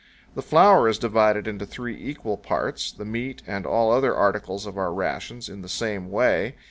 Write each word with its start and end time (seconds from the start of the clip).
The 0.33 0.41
flour 0.41 0.87
is 0.89 0.97
divided 0.97 1.47
into 1.47 1.63
three 1.63 1.95
equal 1.95 2.35
parts; 2.35 2.91
the 2.91 3.05
meat, 3.05 3.43
and 3.45 3.67
all 3.67 3.91
other 3.91 4.15
articles 4.15 4.65
of 4.65 4.75
our 4.75 4.91
rations, 4.91 5.47
in 5.47 5.61
the 5.61 5.69
same 5.69 6.09
way. 6.09 6.55